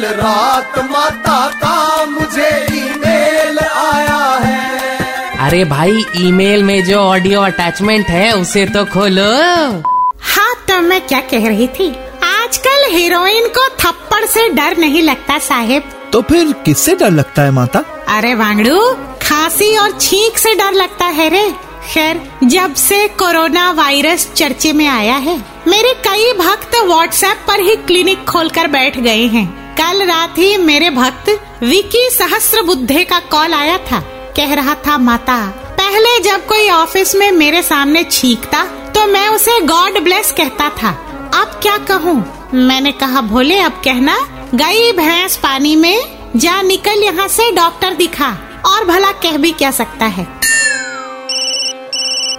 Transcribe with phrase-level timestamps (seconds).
[0.00, 8.06] कल रात माता का मुझे ईमेल आया है। अरे भाई ईमेल में जो ऑडियो अटैचमेंट
[8.06, 9.24] है उसे तो खोलो।
[10.26, 11.88] हाँ तो मैं क्या कह रही थी?
[12.24, 17.50] आजकल हीरोइन को थप्पड़ से डर नहीं लगता साहेब। तो फिर किससे डर लगता है
[17.50, 17.84] माता?
[18.08, 18.80] अरे वांगड़ू
[19.22, 21.48] खांसी और छींक से डर लगता है रे।
[21.92, 25.38] खैर जब से कोरोना वायरस चर्चे में आया है
[25.68, 30.88] मेरे कई भक्त व्हाट्सएप पर ही क्लिनिक खोलकर बैठ गए हैं। कल रात ही मेरे
[30.90, 31.28] भक्त
[31.62, 34.00] विकी सहस्त्र बुद्धे का कॉल आया था।
[34.36, 35.36] कह रहा था, माता,
[35.78, 40.90] पहले जब कोई ऑफ़िस में मेरे सामने छींकता तो मैं उसे गॉड ब्लेस कहता था।
[41.34, 42.16] अब क्या कहूँ?
[42.54, 44.18] मैंने कहा, भोले, अब कहना
[44.54, 48.30] गई भैंस पानी में जा निकल यहाँ से डॉक्टर दिखा,
[48.66, 50.26] और भला कह भी क्या सकता है?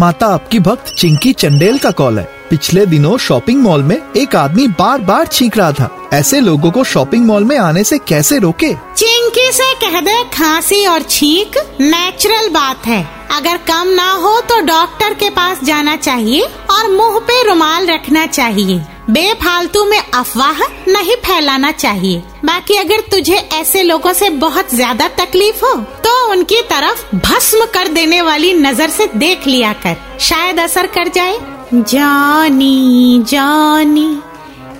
[0.00, 4.66] माता आपकी भक्त चिंकी चंडेल का कॉल है। पिछले दिनों शॉपिंग मॉल में एक आदमी
[4.68, 8.72] बार बार छींक रहा था। ऐसे लोगों को शॉपिंग मॉल में आने से कैसे रोके?
[8.96, 14.60] चिंकी से कह दे खांसी और छींक नेचुरल बात है। अगर कम ना हो तो
[14.60, 21.16] डॉक्टर के पास जाना चाहिए और मुँह पे रुमाल रखना चाहिए। बेफालतू में अफवाह नहीं
[21.24, 25.74] फैलाना चाहिए। बाकी अगर तुझे ऐसे लोगों से बहुत ज़्यादा तकलीफ़ हो
[26.04, 31.08] तो उनकी तरफ़ भस्म कर देने वाली नज़र से देख लिया कर। शायद असर कर
[31.08, 31.38] जाए।
[31.74, 34.08] जानी जानी,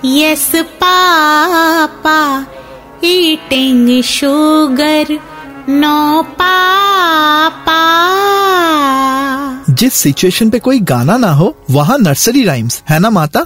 [0.05, 2.45] yes papa,
[3.05, 5.17] eating sugar,
[5.69, 7.81] no papa.
[9.71, 13.45] जिस सिचुएशन पे कोई गाना ना हो, वहाँ नर्सरी राइम्स है ना माता?